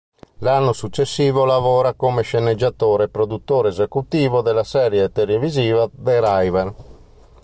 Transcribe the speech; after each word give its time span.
L'anno 0.39 0.73
successivo 0.73 1.45
lavora 1.45 1.93
come 1.93 2.23
sceneggiatore 2.23 3.03
e 3.03 3.09
produttore 3.09 3.69
esecutivo 3.69 4.41
della 4.41 4.63
serie 4.63 5.11
televisiva 5.11 5.87
"The 5.93 6.19
River". 6.19 6.73